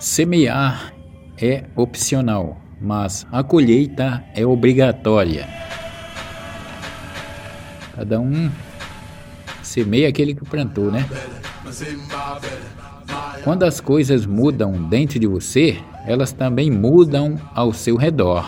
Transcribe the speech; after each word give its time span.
Semear 0.00 0.94
é 1.38 1.64
opcional, 1.76 2.56
mas 2.80 3.26
a 3.30 3.42
colheita 3.42 4.24
é 4.34 4.46
obrigatória. 4.46 5.46
Cada 7.94 8.18
um 8.18 8.50
semeia 9.62 10.08
aquele 10.08 10.34
que 10.34 10.42
plantou, 10.42 10.90
né? 10.90 11.06
Quando 13.44 13.64
as 13.64 13.78
coisas 13.78 14.24
mudam 14.24 14.72
dentro 14.88 15.18
de 15.18 15.26
você, 15.26 15.78
elas 16.06 16.32
também 16.32 16.70
mudam 16.70 17.38
ao 17.54 17.70
seu 17.74 17.96
redor. 17.96 18.46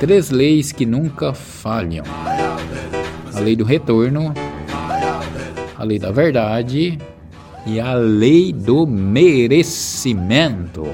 Três 0.00 0.30
leis 0.30 0.72
que 0.72 0.84
nunca 0.84 1.32
falham: 1.32 2.04
a 3.32 3.38
lei 3.38 3.54
do 3.54 3.64
retorno, 3.64 4.34
a 5.78 5.84
lei 5.84 5.98
da 5.98 6.10
verdade 6.10 6.98
e 7.64 7.78
a 7.78 7.94
lei 7.94 8.52
do 8.52 8.84
merecimento. 8.84 10.88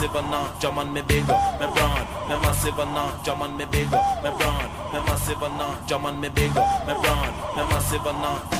Massive 0.00 0.30
not 0.30 0.60
jam 0.60 0.78
on 0.78 0.92
me 0.94 1.02
bigger, 1.02 1.26
me 1.60 1.66
broad, 1.74 2.06
me 2.26 2.34
massive 2.40 2.76
not 2.76 3.22
jam 3.22 3.56
me 3.58 3.64
bigger, 3.66 4.00
me 4.22 4.30
broad, 4.38 4.70
me 4.94 5.00
massive 5.04 5.40
not 5.40 5.86
jam 5.86 6.20
me 6.20 6.28
bigger, 6.30 6.64
me 6.86 6.94
broad, 7.02 7.56
me 7.56 7.62
massive 7.68 8.04
not 8.04 8.59